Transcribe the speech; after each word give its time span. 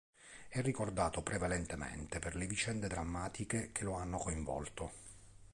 È 0.49 0.59
ricordato 0.61 1.21
prevalentemente 1.21 2.17
per 2.17 2.35
le 2.35 2.47
vicende 2.47 2.87
drammatiche 2.87 3.71
che 3.71 3.83
lo 3.83 3.93
hanno 3.97 4.17
coinvolto. 4.17 4.91